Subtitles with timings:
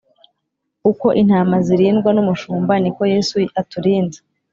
[0.89, 4.19] Uko intama zirindwa n’umushumba niko Yesu aturinze